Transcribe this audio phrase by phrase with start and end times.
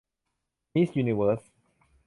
[0.73, 1.41] มิสยูนิเวิร์ส